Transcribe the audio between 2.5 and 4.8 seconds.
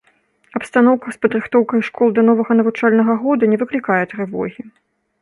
навучальнага года не выклікае трывогі.